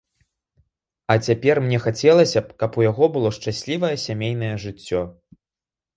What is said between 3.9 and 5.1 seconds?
сямейнае жыццё.